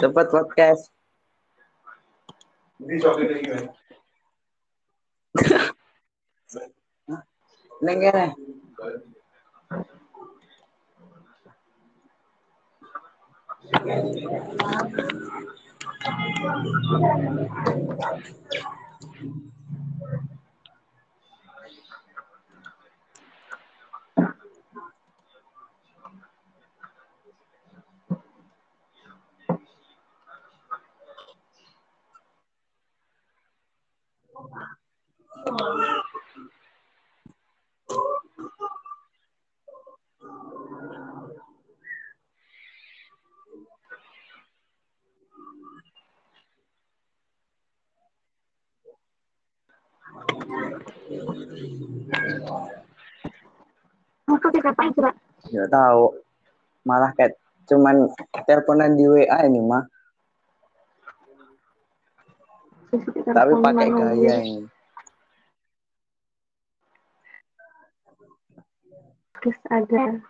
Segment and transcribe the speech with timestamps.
[0.00, 0.88] Cepet podcast.
[2.80, 3.64] Ini coklat lagi kan?
[7.84, 8.26] Neng kene.
[34.50, 34.66] Aku
[55.70, 56.02] tahu.
[56.86, 57.36] Malah kayak
[57.70, 58.10] cuman
[58.48, 59.86] teleponan di WA ini mah.
[63.30, 64.66] Tapi pakai gaya ini.
[69.40, 70.20] Terus ada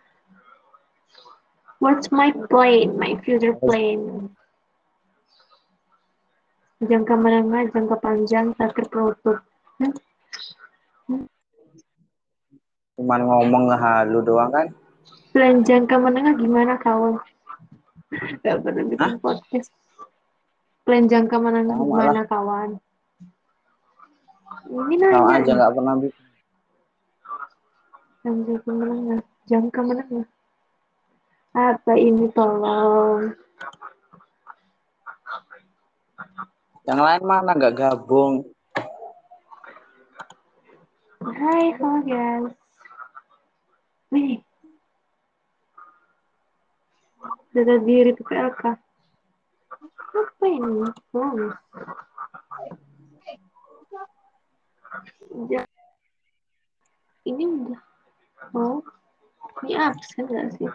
[1.80, 3.00] What's my plan?
[3.00, 4.28] My future plan.
[6.84, 9.40] Jangka menengah, jangka panjang, terakhir penutup.
[9.80, 9.92] Hmm?
[13.00, 14.68] Cuman ngomong halu doang kan.
[15.32, 17.16] Plan jangka menengah gimana kawan?
[18.44, 19.72] Gak pernah bikin podcast.
[20.84, 22.70] Plan jangka Kamu gimana kawan?
[24.70, 25.42] Ini nanya.
[25.42, 26.26] aja nggak pernah bikin.
[28.20, 29.20] Jangka menengah,
[29.50, 30.26] jangka menengah.
[31.50, 33.34] Apa ini tolong?
[36.86, 38.46] Yang lain mana nggak gabung.
[41.20, 42.54] Hai, halo guys.
[44.14, 44.38] Nih.
[47.50, 48.89] Data diri PPLK.
[50.10, 50.86] Apa ini?
[55.50, 55.70] Ja-
[57.26, 57.80] Ini udah.
[58.56, 58.80] Oh.
[59.62, 60.70] Ini absen gak sih?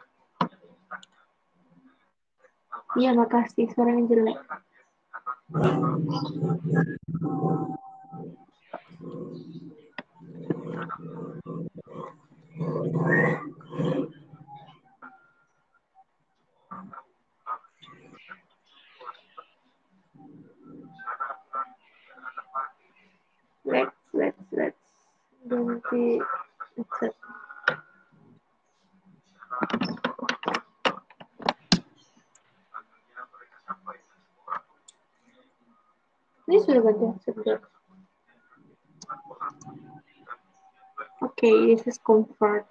[2.95, 3.67] Iya, makasih.
[3.75, 4.39] Suaranya jelek.
[23.65, 24.77] Let's, let's, let's.
[25.49, 26.21] Ganti.
[26.77, 27.17] Accept.
[36.45, 37.41] Ini sudah ganti accept.
[37.41, 37.57] ya?
[41.25, 42.69] Oke, this is comfort.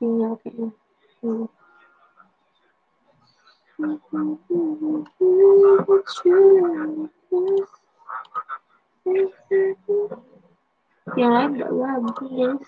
[0.00, 0.72] Sinyal kayaknya.
[1.20, 1.52] Hmm.
[3.78, 3.86] Yang
[11.30, 12.66] lain gak bagus, guys.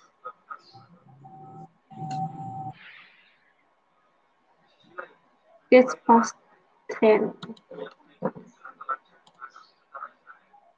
[5.74, 6.38] It's past
[7.02, 7.34] 10.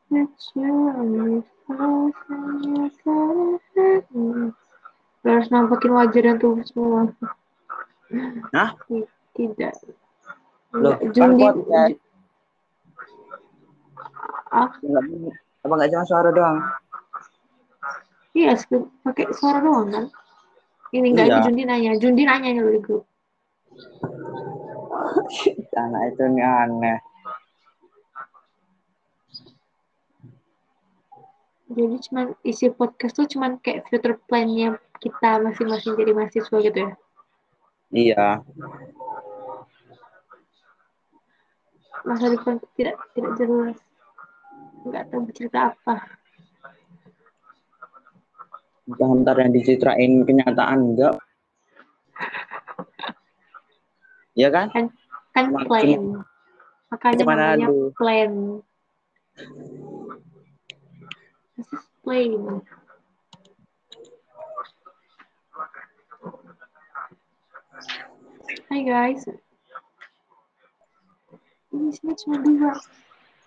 [0.08, 1.44] Let's run
[5.22, 7.12] Harus nampakin wajah dan tubuh semua.
[8.56, 8.72] Hah?
[9.36, 10.01] Tidak.
[10.72, 11.44] Loh, kan Jundi.
[11.44, 11.96] podcast.
[14.52, 14.68] Ah,
[15.62, 16.58] apa nggak cuma suara doang?
[18.32, 18.56] iya,
[19.04, 20.04] pakai suara doang kan?
[20.92, 21.32] Ini enggak Iya.
[21.32, 21.90] itu Jundi nanya.
[21.96, 23.04] Jundi nanya nih di grup.
[25.72, 26.98] Anak itu nih aneh.
[31.72, 36.90] Jadi cuman isi podcast tuh cuman kayak future plan-nya kita masing-masing jadi mahasiswa gitu ya.
[37.88, 38.26] Iya.
[42.02, 43.78] Masa depan tidak tidak jelas.
[44.82, 45.96] Enggak tahu bercerita apa.
[48.82, 51.14] Bentar yang dicitrain kenyataan enggak?
[54.34, 54.66] Iya kan?
[54.74, 54.86] Kan
[55.32, 56.02] kan Cuma- plan.
[56.92, 57.88] Makanya Cuman namanya aduh.
[57.96, 58.32] plan.
[61.56, 62.60] This is plan.
[68.68, 69.24] Hai guys.
[71.72, 72.72] Ini sini cuma dua.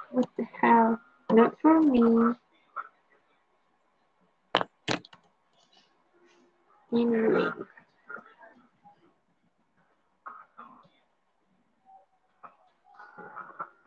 [0.09, 0.97] What the hell?
[1.29, 2.33] Not for me.
[6.89, 7.53] Anyway.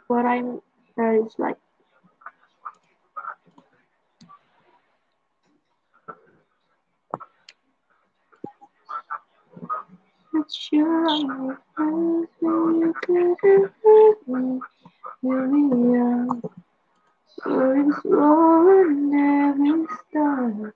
[0.06, 0.62] What I'm
[0.96, 1.58] uh, is like
[10.38, 14.60] But sure I was you could have hurt me.
[15.20, 16.28] Here we are.
[17.42, 20.74] Slowing, every star.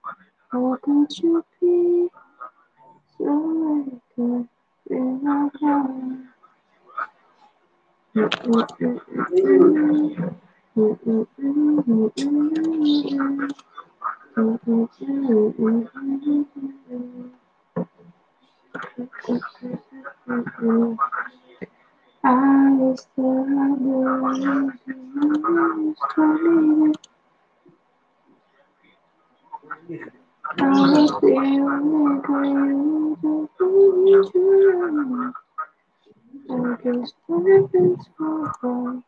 [0.51, 2.09] How could you be
[3.17, 3.31] so
[4.19, 4.49] little
[4.91, 6.23] in my heart?
[18.75, 18.79] I
[22.79, 23.93] was the one who
[24.23, 24.73] was
[30.59, 31.29] I was the
[34.05, 35.35] who.
[36.51, 36.53] I
[36.83, 39.03] guess in this miracle?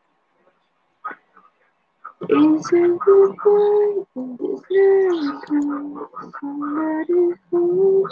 [6.39, 8.11] Somebody hold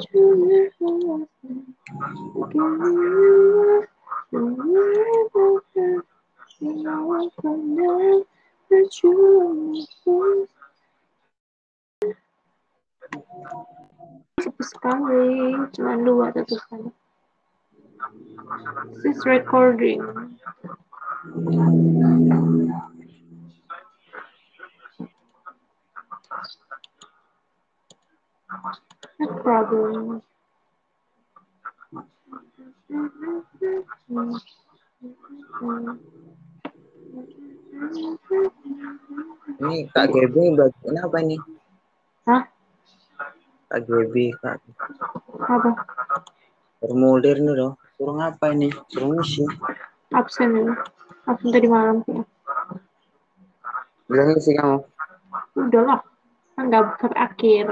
[14.40, 16.96] Sepi sekali, cuma dua tutupannya.
[19.04, 20.00] This is recording.
[29.20, 30.24] No problem.
[39.94, 41.38] Kak Gaby bagian apa ini?
[42.26, 42.50] Hah?
[43.70, 44.58] Kak Gaby, Kak.
[45.38, 45.70] Apa?
[46.82, 47.78] Formulir nih loh.
[47.94, 48.74] Suruh ngapa ini?
[48.90, 49.46] Suruh ngisi.
[50.10, 50.74] Absen ini.
[51.30, 52.26] Absen tadi malam ya.
[54.10, 54.82] Bilang ngisi kamu.
[55.62, 56.02] Udah lah.
[56.58, 57.66] Kan nggak sampai akhir.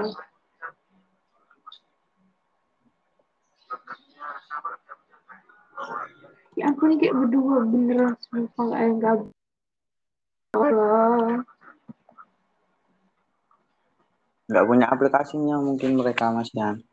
[6.53, 9.17] Ya ampun ini kayak berdua beneran sumpah nggak gak
[10.53, 11.41] Allah.
[14.51, 16.83] Nggak punya aplikasinya mungkin mereka Mas Yan.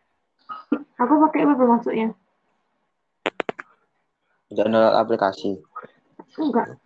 [0.95, 2.15] Aku pakai apa masuknya?
[4.47, 5.59] Tidak download aplikasi.
[6.39, 6.79] Enggak.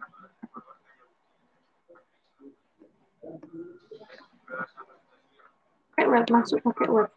[5.92, 7.10] Pakai web masuk pakai web.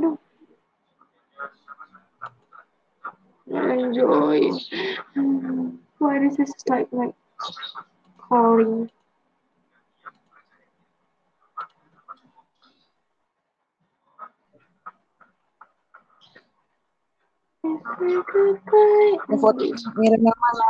[0.00, 0.16] Aduh.
[3.52, 4.40] Enjoy.
[5.12, 5.76] Hmm.
[6.00, 7.12] Why this is like like
[8.16, 8.88] calling?
[17.60, 19.60] Ini foto
[20.00, 20.68] ngirim yang mana?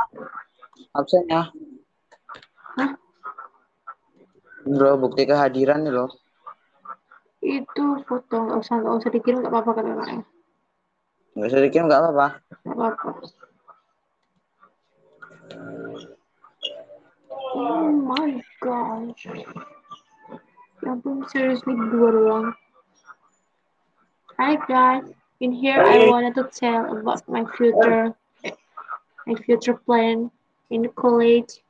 [0.98, 1.42] Absennya.
[2.74, 2.90] Hah?
[4.66, 6.10] Ini loh, bukti kehadiran nih loh.
[7.40, 10.24] Itu foto nggak usah nggak usah dikirim nggak apa-apa kan anaknya.
[11.38, 12.26] Nggak usah dikirim nggak apa-apa.
[12.66, 13.10] Nggak apa-apa.
[17.54, 19.30] Oh my gosh.
[20.80, 22.46] Ya ampun, seriously dua doang.
[24.40, 25.04] Hi guys,
[25.40, 28.14] in here I wanted to tell about my future,
[29.26, 30.30] my future plan
[30.70, 31.60] in college.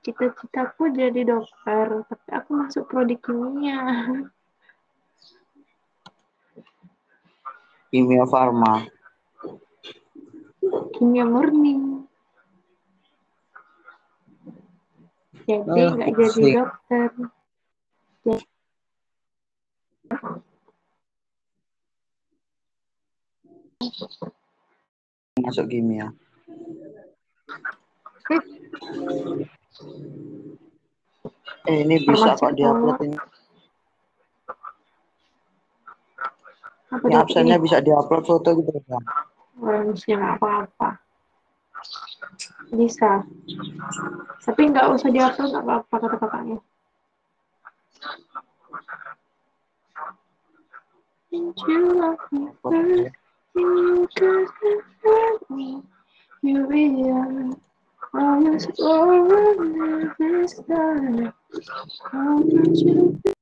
[0.00, 3.80] Cita-citaku jadi dokter, tapi aku masuk prodi kimia.
[7.92, 8.86] Kimia Farma.
[10.96, 12.06] Kimia murni.
[15.44, 16.54] Jadi Ah, nggak jadi pusing.
[16.56, 17.08] dokter.
[25.40, 26.12] Masuk kimia.
[31.64, 33.18] Eh ini bisa kok diupload ini.
[36.90, 38.70] apa Ini absennya Ini bisa diupload foto gitu
[39.60, 40.90] orang bisa nggak apa-apa.
[42.72, 43.24] Bisa.
[44.44, 46.58] Tapi nggak usah diupload nggak apa-apa kata kakaknya.
[51.32, 53.14] And you love me first,
[53.54, 54.50] you couldn't
[55.02, 55.82] hurt me.
[56.42, 57.54] You realize
[58.14, 59.54] all this over
[60.68, 61.32] never.
[62.10, 63.36] How much you think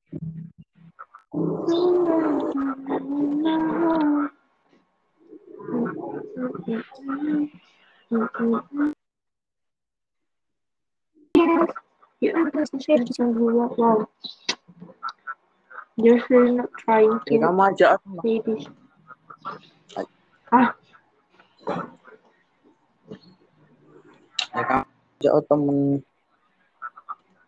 [1.68, 2.50] so
[2.90, 4.32] in my heart.
[12.20, 13.30] You understand the shape
[13.80, 14.08] of.
[15.98, 18.10] Really not trying Ya to kamu aku.
[18.22, 18.62] say this.
[20.48, 20.70] Ah,
[24.54, 24.86] Ya kamu
[25.18, 25.78] aja oh, temen.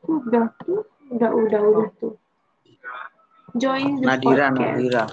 [0.03, 0.83] udah tuh.
[1.11, 2.15] Udah, udah, udah tuh.
[3.55, 4.75] Join the Nadira, podcast.
[4.75, 5.05] Nadira.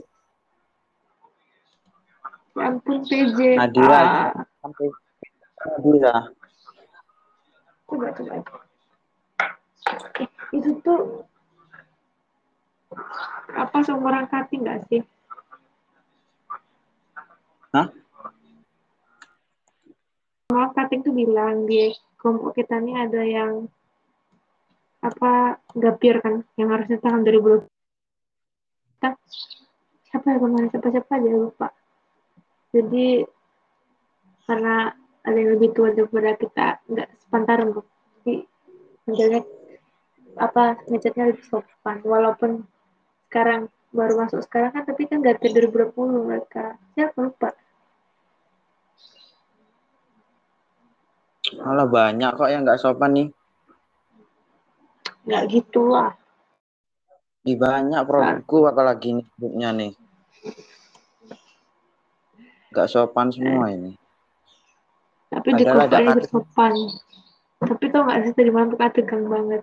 [2.54, 3.38] Ya ampun PJ.
[3.54, 4.02] Nadira.
[4.02, 4.30] Ah,
[4.60, 4.90] Sampai
[5.62, 6.14] Nadira.
[7.86, 8.34] coba, coba.
[10.18, 11.22] Eh, itu tuh
[13.54, 15.02] apa seumuran cutting nggak sih?
[17.74, 17.88] Hah?
[20.54, 23.70] Maaf cutting tuh bilang di kelompok kita nih ada yang
[25.04, 27.70] apa gapir kan yang harusnya tahun 2020
[28.98, 29.10] kita
[30.10, 31.68] siapa ya kemarin siapa siapa aja lupa
[32.74, 33.30] jadi
[34.50, 37.78] karena ada yang lebih tua daripada kita nggak sepantaran
[38.26, 38.36] jadi
[39.06, 39.40] menjaga
[40.38, 42.66] apa ngechatnya lebih sopan walaupun
[43.38, 46.74] sekarang baru masuk sekarang kan tapi kan gapir 2020 mereka.
[46.98, 47.54] Siapa lupa.
[51.62, 53.30] Malah banyak kok yang nggak sopan nih.
[55.30, 56.18] nggak gitu lah.
[57.46, 59.94] Ih, banyak produkku apalagi nih grupnya nih.
[62.74, 63.94] Nggak sopan semua ini.
[65.30, 66.74] tapi di bersopan
[67.60, 69.62] tapi tau nggak sih tadi malam tuh tegang banget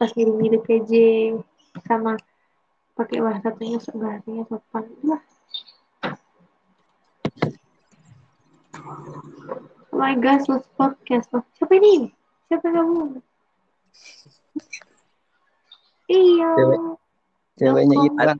[0.00, 0.92] pas mirip-mirip PJ
[1.84, 2.16] sama
[2.96, 5.20] pakai bahasanya bahasanya sopan lah
[9.92, 12.08] oh my gosh let's podcast loh siapa ini
[12.48, 13.20] siapa kamu
[16.08, 16.80] iya Cewek.
[17.60, 17.96] Ceweknya.
[18.08, 18.38] Irwan.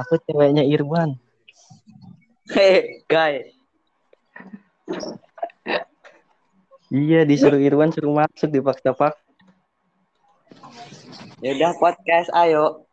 [0.00, 1.20] Aku ceweknya Irwan.
[2.48, 3.52] Hei, guys.
[6.88, 9.25] Iya, disuruh Irwan suruh masuk dipaksa pak.
[11.44, 12.88] Ya udah podcast, ayo.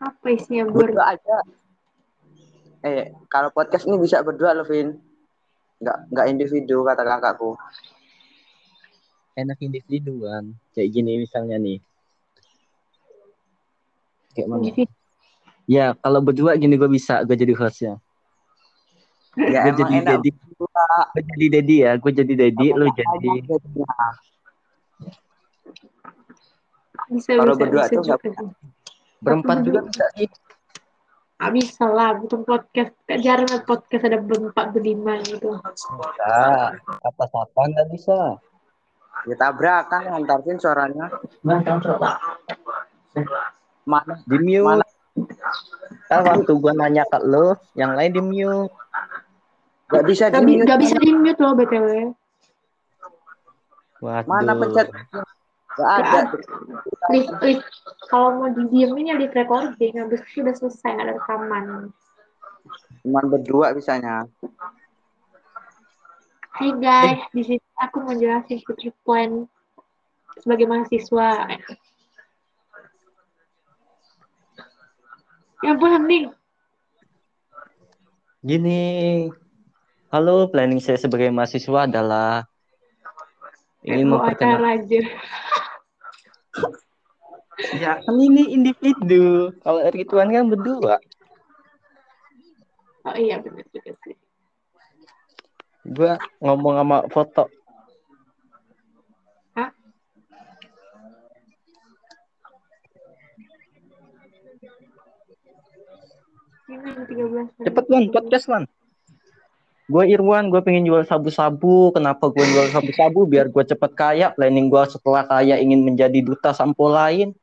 [0.00, 1.36] apa isinya bur Berdua aja.
[2.82, 4.98] Eh, kalau podcast ini bisa berdua loh, Vin.
[5.78, 7.54] Nggak, nggak individu, kata kakakku.
[9.38, 10.56] Enak individuan.
[10.74, 11.78] Kayak gini misalnya nih.
[14.34, 14.60] Kayak mana?
[14.66, 14.92] Individu.
[15.70, 17.94] Ya, kalau berdua gini gue bisa, gue jadi hostnya.
[19.38, 20.26] Ya Gue jadi enak.
[20.26, 20.30] Dedi.
[20.58, 23.32] Gue jadi Dedi ya, gue jadi Dedi, lu jadi.
[27.10, 28.20] Bisa Kalau bisa berdua bisa tuh nggak.
[29.20, 30.28] Berempat juga bisa sih.
[31.40, 32.92] Ah, bisa lah, butuh podcast.
[33.08, 35.56] Kayak jarang podcast ada berempat berlima gitu.
[35.56, 36.76] Bisa.
[37.00, 38.36] Apa-apa nggak bisa.
[39.28, 41.08] Ya tabrakan antar Vin suaranya.
[43.84, 44.14] Mana?
[44.24, 44.64] Di mute.
[44.64, 44.84] Mana?
[46.08, 48.72] Kan waktu gue nanya ke lo, yang lain di mute.
[49.90, 51.88] Nggak bisa Gak, bi- di gak bisa di mute loh BTW.
[54.00, 54.28] Waduh.
[54.28, 54.88] Mana pencet?
[55.78, 56.20] Nggak ada.
[57.14, 57.66] Lift, lift.
[58.10, 59.94] Kalau mau didiemin ya lift recording.
[59.98, 61.94] Habis itu udah selesai, ada rekaman.
[63.06, 64.26] Cuman berdua bisanya.
[66.50, 69.48] Hai guys, di sini aku mau jelasin future plan
[70.42, 71.48] sebagai mahasiswa.
[75.60, 76.32] Ya ampun, hening.
[78.40, 78.80] Gini,
[80.08, 82.48] halo, planning saya sebagai mahasiswa adalah
[83.84, 85.04] ingin Mau memperkenalkan.
[87.76, 89.52] Ya, kan ini individu.
[89.60, 90.96] Kalau Rituan kan berdua.
[93.04, 94.16] Oh iya, bener juga sih.
[95.84, 97.44] Gua ngomong sama foto.
[99.56, 99.70] Hah?
[106.68, 107.64] Ini 13 menit.
[107.64, 108.64] Cepet Wan, podcast Wan.
[109.90, 111.90] Gue Irwan, gue pengen jual sabu-sabu.
[111.90, 113.26] Kenapa gue jual sabu-sabu?
[113.26, 114.30] Biar gue cepet kaya.
[114.38, 117.34] Planning gue setelah kaya ingin menjadi duta sampo lain.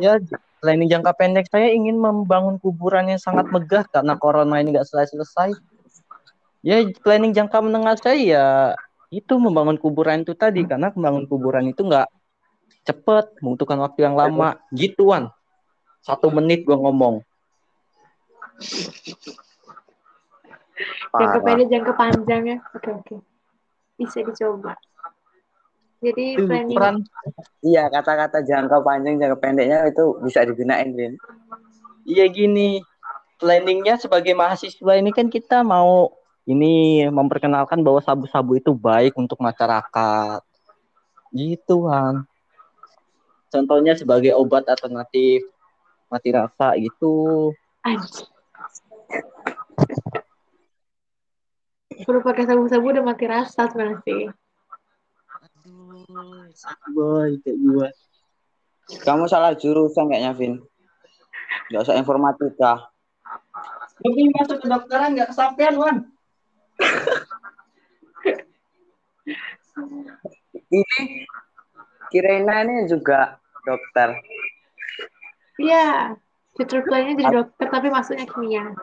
[0.00, 0.16] Ya,
[0.64, 5.52] planning jangka pendek saya ingin membangun kuburan yang sangat megah karena corona ini nggak selesai-selesai.
[6.64, 8.46] Ya, planning jangka menengah saya ya
[9.12, 12.08] itu membangun kuburan itu tadi karena membangun kuburan itu nggak
[12.88, 14.56] cepet, membutuhkan waktu yang lama.
[14.72, 15.28] Gituan.
[16.00, 17.20] Satu menit gue ngomong.
[21.14, 23.16] Jangka pendek jangka panjang ya oke oke
[23.98, 24.72] bisa dicoba
[26.02, 26.96] jadi planning ukuran
[27.62, 31.14] Iya, kata-kata jangka panjang, jangka pendeknya itu bisa digunain, Vin.
[32.02, 32.82] Iya gini,
[33.38, 36.10] planningnya sebagai mahasiswa ini kan kita mau
[36.42, 40.42] ini memperkenalkan bahwa sabu-sabu itu baik untuk masyarakat.
[41.30, 42.26] Gitu kan.
[43.52, 45.46] Contohnya sebagai obat alternatif
[46.10, 47.50] mati rasa gitu.
[52.02, 54.22] Perlu pakai sabu-sabu udah mati rasa sebenarnya sih
[55.62, 56.50] Aduh,
[56.90, 57.88] boy kayak gua.
[59.06, 60.58] Kamu salah jurusan kayaknya, Vin.
[61.70, 62.90] Nggak usah informatika.
[64.02, 65.96] Tapi masuk kedokteran nggak kesampaian, Wan.
[70.72, 71.26] Ini
[72.12, 74.20] Kirena ini juga dokter.
[75.56, 76.16] Iya,
[76.52, 78.76] future plan-nya jadi dokter tapi masuknya kimia.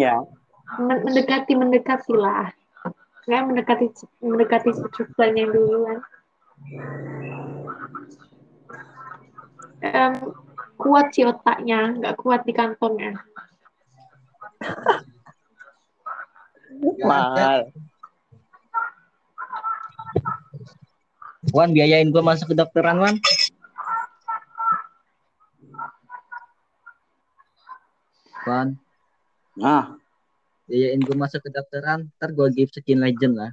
[0.00, 0.16] Ya.
[0.24, 0.37] Men-
[0.76, 2.52] Mendekati mendekati lah.
[3.24, 3.86] Nggak mendekati
[4.20, 5.98] mendekati future plan-nya dulu kan.
[9.80, 10.12] Em,
[10.76, 13.16] kuat sih otaknya, nggak kuat di kantongnya.
[17.00, 17.72] Mahal.
[21.56, 23.16] Wan biayain gua masuk kedokteran Wan.
[28.44, 28.68] Wan,
[29.58, 29.97] Nah,
[30.68, 33.52] biayain gua masuk kedokteran, ntar gua give skin legend lah.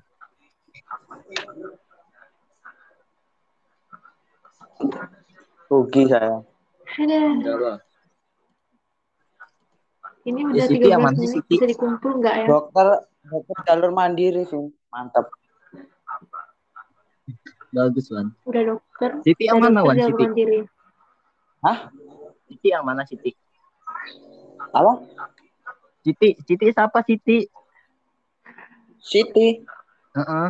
[5.69, 6.39] rugi saya.
[6.95, 7.17] Ada.
[7.35, 7.77] Enggak lah.
[10.25, 11.55] Ini Ya, udah Siti 13 aman sih, menit Siti.
[11.61, 12.45] bisa dikumpul nggak ya?
[12.49, 12.87] Dokter
[13.29, 14.65] dokter jalur mandiri sih.
[14.89, 15.29] Mantap.
[17.69, 18.33] Bagus Wan.
[18.47, 19.09] Udah dokter.
[19.21, 19.97] Siti yang mana Wan?
[19.99, 20.23] Siti?
[20.25, 20.59] mandiri.
[21.61, 21.93] Hah?
[22.49, 23.37] Siti yang mana Siti?
[24.73, 24.93] Apa?
[26.05, 27.41] Siti, Siti siapa Siti?
[29.01, 29.57] Siti.
[30.13, 30.49] Heeh.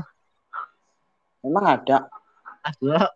[1.48, 2.12] Memang ada.
[2.60, 3.16] Ada.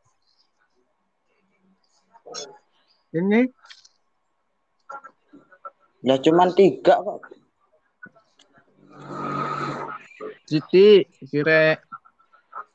[3.12, 3.44] Ini
[6.00, 7.28] Ya cuman tiga kok.
[10.48, 11.76] Siti, kira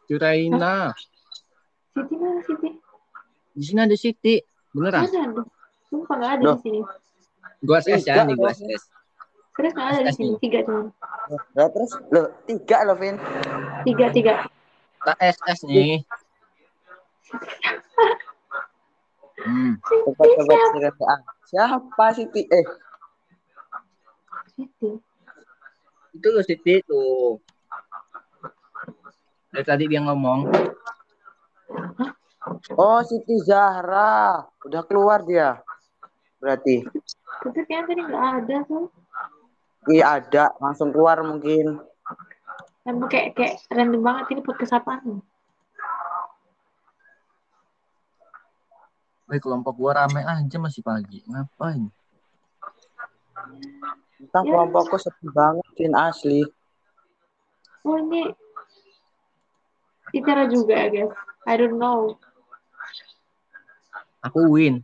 [0.05, 0.93] Kiraina.
[1.97, 2.69] Siti mana Siti?
[3.57, 4.45] Di sini ada Siti.
[4.77, 5.09] Beneran?
[5.09, 5.43] Mana ada?
[5.89, 6.81] Sumpah nggak ada di sini.
[7.65, 8.53] Gua SS ya, nih gua.
[8.53, 8.94] SS.
[9.55, 10.35] Serius nggak ada di sini.
[10.43, 10.91] Tiga cuma.
[11.55, 13.15] Lah terus lo tiga lo Vin.
[13.87, 14.51] Tiga tiga.
[15.07, 16.03] Tak SS nih.
[19.45, 19.79] Hmm.
[19.79, 21.05] Coba coba cerita.
[21.07, 22.43] Ah, Siapa Siti?
[22.51, 22.67] Eh,
[24.59, 24.91] Siti.
[26.19, 27.39] Itu loh Siti tuh.
[29.55, 30.51] Dari tadi dia ngomong.
[32.75, 34.43] oh Siti Zahra.
[34.67, 35.63] Udah keluar dia.
[36.43, 36.83] Berarti.
[37.45, 38.91] Tapi kayaknya tadi nggak ada tuh.
[39.85, 41.81] Iya ada, langsung keluar mungkin.
[42.85, 45.21] Emang kayak kayak random banget ini podcast apaan?
[49.25, 51.25] Wih, kelompok gua rame aja masih pagi.
[51.25, 51.89] Ngapain?
[54.21, 54.51] Entah Ya.
[54.53, 56.45] kelompokku sepi banget Vin asli.
[57.85, 58.33] Oh ini
[60.13, 61.13] Itera juga ya guys.
[61.45, 62.17] I don't know.
[64.25, 64.81] Aku win.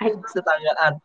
[0.32, 1.00] Setanggaan.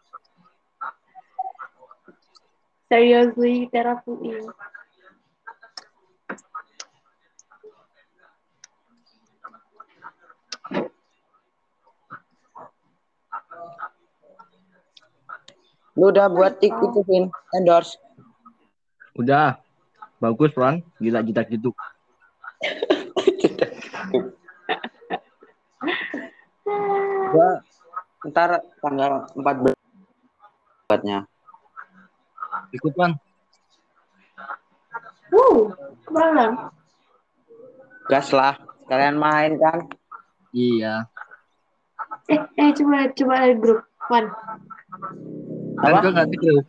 [2.92, 4.52] Seriously in.
[15.96, 17.96] Lu udah buat itu Vin, endorse.
[19.16, 19.60] Udah.
[20.20, 20.84] Bagus, Ron.
[21.00, 21.72] Gila jidak gitu.
[27.32, 27.64] Gua
[28.28, 29.72] ntar tanggal 14
[30.88, 31.32] buatnya.
[32.72, 33.14] Ikut, Ron.
[35.32, 35.72] Wuh,
[36.12, 36.72] malam.
[38.12, 38.60] Gas lah,
[38.92, 39.88] kalian main kan.
[40.52, 41.08] Iya.
[42.28, 43.82] Eh, eh coba coba ada grup
[44.12, 44.26] Kan
[45.80, 45.98] Apa?
[46.04, 46.60] gua nggak tahu.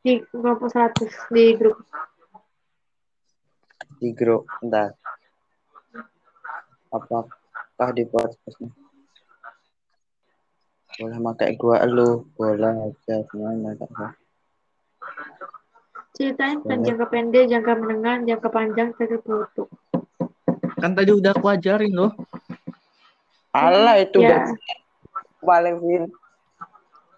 [0.00, 1.78] di kelompok 100 di grup.
[4.00, 4.96] Di grup, ntar.
[6.88, 8.72] Apakah di podcastnya?
[10.96, 14.27] Boleh pakai gua lu, boleh aja semuanya pakai.
[16.18, 19.68] Ceritain tentang jangka pendek, jangka menengah, jangka panjang, jangka penutup.
[20.74, 22.10] Kan tadi udah aku ajarin loh.
[23.54, 24.42] Alah itu Ya, udah
[25.38, 26.04] paling Vin.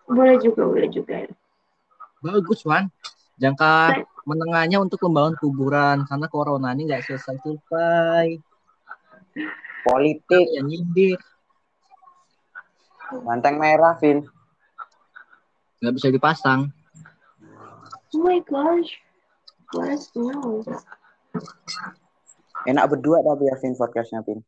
[0.05, 1.25] boleh juga, boleh juga.
[2.21, 2.93] Bagus, Wan.
[3.41, 8.37] Jangka menengahnya untuk membangun kuburan karena corona ini nggak selesai-selesai.
[9.81, 11.17] Politik, Ya nyindir.
[13.25, 14.29] banteng merah Vin.
[15.81, 16.69] Nggak bisa dipasang.
[18.11, 18.91] Oh my gosh.
[19.71, 20.67] Let us know.
[22.67, 24.43] Enak berdua tapi ya Vin podcastnya Vin.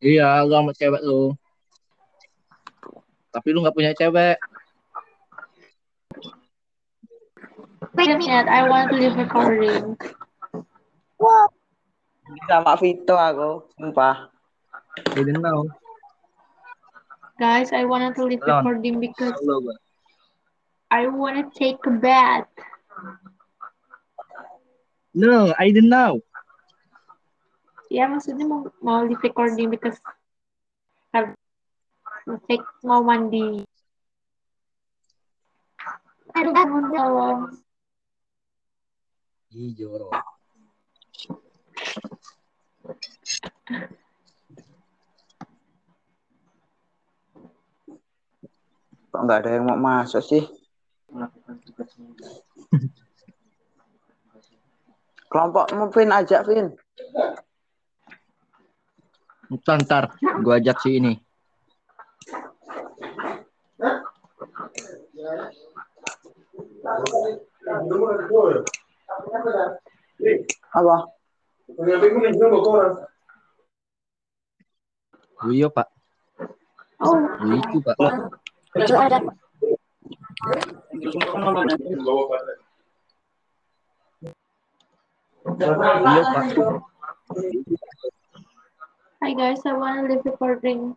[0.00, 1.36] Iya, lu sama cewek lu.
[3.28, 4.40] Tapi lu nggak punya cewek.
[7.92, 10.00] Wait a minute, I want to leave recording.
[12.48, 14.32] Sama Vito aku, sumpah.
[15.12, 15.68] Didn't know.
[17.36, 19.76] Guys, I wanted to leave recording because gua.
[20.90, 22.50] I want to take a bath.
[25.14, 26.22] No, I didn't know.
[27.90, 29.98] Ya, maksudnya mau, mau leave recording because
[31.14, 31.34] have
[32.26, 33.62] mau take mau mandi.
[36.34, 37.58] Aduh, tolong.
[39.50, 40.14] Ih, jorok.
[49.10, 50.59] Kok nggak ada yang mau masuk sih?
[55.30, 56.66] Kelompokmu Vin ajak Vin.
[59.50, 60.04] Ntar, ntar.
[60.42, 61.14] Gue ajak si ini.
[70.70, 70.96] Apa?
[75.40, 75.88] Buyo, Pak.
[77.00, 77.96] Oh, Lucu, Pak.
[78.76, 79.18] itu ada.
[79.24, 79.49] Pak.
[80.42, 80.56] Hi
[89.34, 90.96] guys, I wanna leave recording.